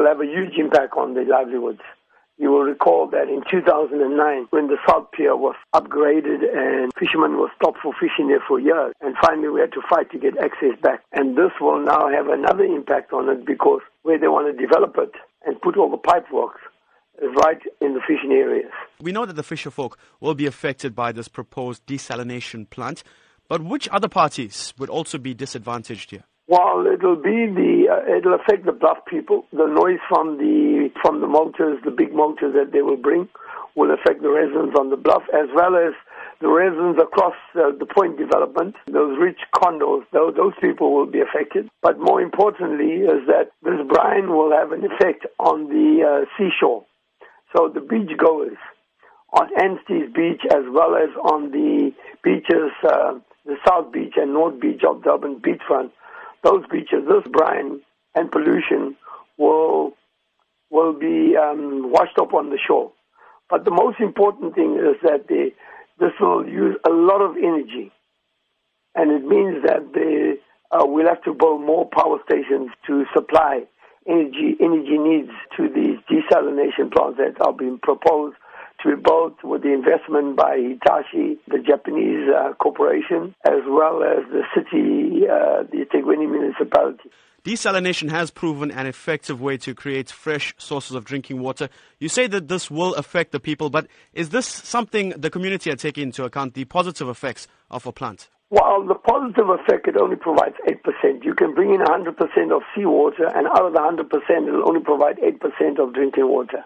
it'll 0.00 0.10
have 0.10 0.20
a 0.20 0.26
huge 0.26 0.56
impact 0.58 0.94
on 0.96 1.14
their 1.14 1.26
livelihoods. 1.26 1.80
You 2.38 2.50
will 2.50 2.62
recall 2.62 3.06
that 3.08 3.28
in 3.28 3.42
2009, 3.50 4.46
when 4.48 4.68
the 4.68 4.78
Salt 4.88 5.12
Pier 5.12 5.36
was 5.36 5.56
upgraded 5.74 6.40
and 6.56 6.90
fishermen 6.98 7.36
were 7.36 7.50
stopped 7.56 7.80
for 7.82 7.92
fishing 7.92 8.28
there 8.28 8.42
for 8.48 8.58
years, 8.58 8.94
and 9.02 9.14
finally 9.20 9.48
we 9.48 9.60
had 9.60 9.72
to 9.72 9.82
fight 9.90 10.10
to 10.12 10.18
get 10.18 10.38
access 10.38 10.72
back. 10.82 11.02
And 11.12 11.36
this 11.36 11.52
will 11.60 11.84
now 11.84 12.08
have 12.08 12.28
another 12.28 12.64
impact 12.64 13.12
on 13.12 13.28
it 13.28 13.44
because 13.44 13.82
where 14.02 14.18
they 14.18 14.28
want 14.28 14.46
to 14.50 14.58
develop 14.58 14.96
it 14.96 15.12
and 15.44 15.60
put 15.60 15.76
all 15.76 15.90
the 15.90 15.98
pipe 15.98 16.32
works 16.32 16.62
is 17.20 17.28
right 17.36 17.60
in 17.82 17.92
the 17.92 18.00
fishing 18.00 18.32
areas. 18.32 18.72
We 19.02 19.12
know 19.12 19.26
that 19.26 19.36
the 19.36 19.42
fisher 19.42 19.70
folk 19.70 19.98
will 20.20 20.34
be 20.34 20.46
affected 20.46 20.94
by 20.94 21.12
this 21.12 21.28
proposed 21.28 21.84
desalination 21.84 22.70
plant, 22.70 23.02
but 23.48 23.62
which 23.62 23.86
other 23.92 24.08
parties 24.08 24.72
would 24.78 24.88
also 24.88 25.18
be 25.18 25.34
disadvantaged 25.34 26.10
here? 26.10 26.24
Well, 26.50 26.84
it'll 26.92 27.14
be 27.14 27.46
the 27.46 27.86
uh, 27.86 28.16
it'll 28.18 28.34
affect 28.34 28.66
the 28.66 28.72
bluff 28.72 28.98
people. 29.06 29.46
The 29.52 29.70
noise 29.70 30.02
from 30.08 30.36
the 30.36 30.90
from 31.00 31.20
the 31.20 31.28
motors, 31.28 31.78
the 31.84 31.92
big 31.92 32.12
motors 32.12 32.54
that 32.58 32.72
they 32.72 32.82
will 32.82 32.96
bring, 32.96 33.28
will 33.76 33.94
affect 33.94 34.20
the 34.20 34.30
residents 34.30 34.74
on 34.76 34.90
the 34.90 34.96
bluff 34.96 35.22
as 35.32 35.46
well 35.54 35.76
as 35.76 35.94
the 36.40 36.48
residents 36.48 36.98
across 37.00 37.38
uh, 37.54 37.70
the 37.78 37.86
point 37.86 38.18
development. 38.18 38.74
Those 38.90 39.16
rich 39.20 39.38
condos, 39.54 40.02
those, 40.12 40.34
those 40.34 40.54
people 40.60 40.92
will 40.92 41.06
be 41.06 41.20
affected. 41.20 41.70
But 41.82 42.00
more 42.00 42.20
importantly, 42.20 43.06
is 43.06 43.30
that 43.30 43.54
this 43.62 43.78
brine 43.86 44.30
will 44.30 44.50
have 44.50 44.72
an 44.72 44.82
effect 44.82 45.26
on 45.38 45.68
the 45.68 46.02
uh, 46.02 46.24
seashore. 46.34 46.84
So 47.54 47.70
the 47.72 47.80
beach 47.80 48.10
goers 48.18 48.58
on 49.38 49.54
Anstey's 49.54 50.10
Beach 50.12 50.42
as 50.50 50.66
well 50.66 50.96
as 50.96 51.14
on 51.30 51.52
the 51.52 51.94
beaches, 52.24 52.74
uh, 52.82 53.22
the 53.46 53.54
South 53.68 53.92
Beach 53.92 54.14
and 54.16 54.32
North 54.32 54.58
Beach 54.58 54.82
of 54.82 55.04
Durban 55.04 55.36
beachfront 55.36 55.92
those 56.42 56.64
beaches, 56.70 57.04
this 57.06 57.30
brine 57.32 57.80
and 58.14 58.30
pollution 58.30 58.96
will 59.38 59.92
will 60.70 60.92
be 60.92 61.36
um, 61.36 61.90
washed 61.90 62.18
up 62.18 62.32
on 62.32 62.50
the 62.50 62.58
shore. 62.64 62.92
But 63.48 63.64
the 63.64 63.72
most 63.72 63.98
important 63.98 64.54
thing 64.54 64.76
is 64.76 64.96
that 65.02 65.26
this 65.28 66.12
will 66.20 66.46
use 66.48 66.76
a 66.86 66.90
lot 66.90 67.20
of 67.20 67.36
energy, 67.36 67.90
and 68.94 69.10
it 69.10 69.24
means 69.26 69.64
that 69.66 69.92
they 69.92 70.38
uh, 70.70 70.86
will 70.86 71.06
have 71.06 71.22
to 71.24 71.34
build 71.34 71.60
more 71.60 71.88
power 71.92 72.18
stations 72.24 72.70
to 72.86 73.04
supply 73.14 73.64
energy 74.06 74.56
energy 74.60 74.98
needs 74.98 75.30
to 75.56 75.68
these 75.68 75.98
desalination 76.08 76.90
plants 76.92 77.18
that 77.18 77.40
are 77.44 77.52
being 77.52 77.78
proposed 77.82 78.36
to 78.82 78.96
be 78.96 79.02
built 79.02 79.36
with 79.44 79.62
the 79.62 79.72
investment 79.72 80.36
by 80.36 80.56
Hitachi, 80.56 81.38
the 81.48 81.58
Japanese 81.58 82.19
uh, 82.34 82.54
corporation, 82.54 83.34
as 83.46 83.62
well 83.66 84.02
as 84.02 84.24
the 84.30 84.42
city, 84.54 85.26
uh, 85.28 85.64
the 85.70 85.84
eThekwini 85.84 86.30
municipality. 86.30 87.10
Desalination 87.44 88.10
has 88.10 88.30
proven 88.30 88.70
an 88.70 88.86
effective 88.86 89.40
way 89.40 89.56
to 89.56 89.74
create 89.74 90.10
fresh 90.10 90.54
sources 90.58 90.94
of 90.94 91.06
drinking 91.06 91.40
water. 91.40 91.70
You 91.98 92.10
say 92.10 92.26
that 92.26 92.48
this 92.48 92.70
will 92.70 92.94
affect 92.94 93.32
the 93.32 93.40
people, 93.40 93.70
but 93.70 93.86
is 94.12 94.28
this 94.28 94.46
something 94.46 95.10
the 95.16 95.30
community 95.30 95.70
are 95.70 95.76
taking 95.76 96.04
into 96.04 96.24
account, 96.24 96.52
the 96.52 96.66
positive 96.66 97.08
effects 97.08 97.48
of 97.70 97.86
a 97.86 97.92
plant? 97.92 98.28
Well, 98.50 98.84
the 98.86 98.94
positive 98.94 99.48
effect, 99.48 99.88
it 99.88 99.96
only 99.96 100.16
provides 100.16 100.56
8%. 100.68 101.24
You 101.24 101.34
can 101.34 101.54
bring 101.54 101.72
in 101.72 101.80
100% 101.80 102.10
of 102.54 102.62
seawater, 102.74 103.28
and 103.34 103.46
out 103.46 103.64
of 103.64 103.72
the 103.72 103.78
100%, 103.78 104.48
it'll 104.48 104.68
only 104.68 104.80
provide 104.80 105.16
8% 105.18 105.78
of 105.78 105.94
drinking 105.94 106.28
water. 106.28 106.64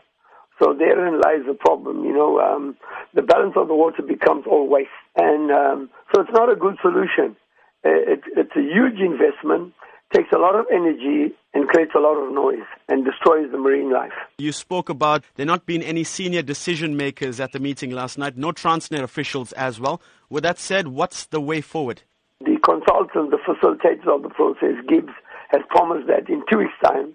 So 0.58 0.72
therein 0.72 1.20
lies 1.20 1.44
the 1.46 1.54
problem. 1.54 2.04
You 2.04 2.12
know, 2.12 2.38
um, 2.38 2.76
the 3.12 3.22
balance 3.22 3.54
of 3.56 3.68
the 3.68 3.74
water 3.74 4.02
becomes 4.02 4.44
all 4.48 4.68
waste, 4.68 4.88
and 5.16 5.50
um, 5.50 5.90
so 6.14 6.22
it's 6.22 6.30
not 6.32 6.50
a 6.50 6.56
good 6.56 6.76
solution. 6.80 7.36
It, 7.82 8.22
it's 8.36 8.56
a 8.56 8.62
huge 8.62 8.98
investment, 9.00 9.74
takes 10.12 10.30
a 10.34 10.38
lot 10.38 10.54
of 10.54 10.66
energy, 10.72 11.34
and 11.54 11.68
creates 11.68 11.92
a 11.96 12.00
lot 12.00 12.14
of 12.14 12.32
noise, 12.32 12.66
and 12.88 13.04
destroys 13.04 13.50
the 13.50 13.58
marine 13.58 13.92
life. 13.92 14.12
You 14.38 14.52
spoke 14.52 14.88
about 14.88 15.24
there 15.34 15.44
not 15.44 15.66
being 15.66 15.82
any 15.82 16.04
senior 16.04 16.42
decision 16.42 16.96
makers 16.96 17.40
at 17.40 17.52
the 17.52 17.58
meeting 17.58 17.90
last 17.90 18.16
night, 18.16 18.36
no 18.36 18.52
Transnet 18.52 19.02
officials 19.02 19.52
as 19.52 19.80
well. 19.80 20.00
With 20.30 20.44
that 20.44 20.58
said, 20.58 20.88
what's 20.88 21.26
the 21.26 21.40
way 21.40 21.60
forward? 21.60 22.02
The 22.40 22.58
consultant, 22.64 23.30
the 23.30 23.38
facilitator 23.38 24.14
of 24.14 24.22
the 24.22 24.30
process, 24.30 24.74
Gibbs, 24.88 25.12
has 25.50 25.62
promised 25.68 26.06
that 26.08 26.28
in 26.28 26.42
two 26.50 26.58
weeks' 26.58 26.72
time 26.84 27.14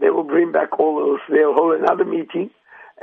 they 0.00 0.10
will 0.10 0.24
bring 0.24 0.52
back 0.52 0.78
all 0.78 0.96
those. 0.96 1.20
They'll 1.28 1.54
hold 1.54 1.80
another 1.80 2.04
meeting 2.04 2.50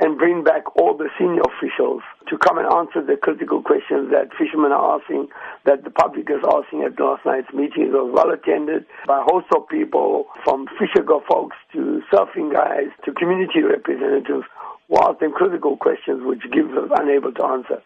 and 0.00 0.18
bring 0.18 0.44
back 0.44 0.64
all 0.76 0.96
the 0.96 1.08
senior 1.18 1.42
officials 1.42 2.02
to 2.28 2.36
come 2.38 2.58
and 2.58 2.66
answer 2.66 3.00
the 3.00 3.16
critical 3.16 3.62
questions 3.62 4.10
that 4.10 4.34
fishermen 4.36 4.72
are 4.72 5.00
asking, 5.00 5.28
that 5.64 5.84
the 5.84 5.90
public 5.90 6.28
is 6.28 6.42
asking 6.52 6.82
at 6.82 6.98
last 7.00 7.24
night's 7.24 7.52
meeting. 7.54 7.88
It 7.88 7.92
was 7.92 8.12
well 8.12 8.30
attended 8.30 8.84
by 9.06 9.20
a 9.20 9.24
host 9.24 9.46
of 9.54 9.68
people, 9.68 10.26
from 10.44 10.66
fisher 10.78 11.04
folks 11.28 11.56
to 11.72 12.02
surfing 12.12 12.52
guys 12.52 12.88
to 13.04 13.12
community 13.12 13.62
representatives, 13.62 14.44
who 14.88 14.96
asked 15.02 15.20
them 15.20 15.32
critical 15.32 15.76
questions 15.76 16.22
which 16.24 16.42
Gibbs 16.52 16.74
was 16.74 16.90
unable 16.98 17.32
to 17.32 17.44
answer. 17.44 17.82